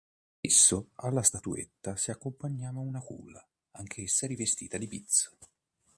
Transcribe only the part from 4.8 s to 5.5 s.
pizzo.